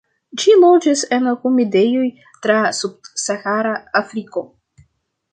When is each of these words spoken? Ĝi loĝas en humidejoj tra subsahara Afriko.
Ĝi 0.43 0.53
loĝas 0.61 1.01
en 1.17 1.25
humidejoj 1.43 2.07
tra 2.45 2.55
subsahara 2.77 3.75
Afriko. 4.01 4.43